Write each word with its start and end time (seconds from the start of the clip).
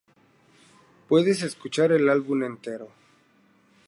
Puedes 1.07 1.43
escuchar 1.43 1.91
el 1.91 2.09
álbum 2.09 2.41
entero. 2.41 2.89